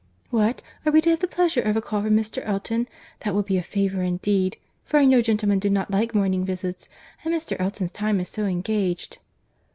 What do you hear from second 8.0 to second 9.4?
is so engaged."